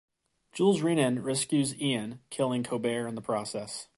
[0.51, 3.87] Jules Renan rescues Ian, killing Colbert in the process.